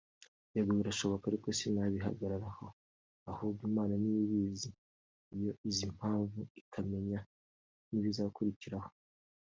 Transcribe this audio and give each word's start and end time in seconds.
yego 0.53 0.71
birashoboka 0.79 1.23
ariko 1.27 1.47
sinabihagararaho 1.57 2.65
ahubwo 3.31 3.61
Imana 3.69 3.93
niyo 4.01 4.19
ibizi 4.27 4.69
yo 5.45 5.51
izi 5.67 5.81
impamvu 5.89 6.39
ikamenya 6.61 7.19
n'ibizakurikiraho 7.89 8.89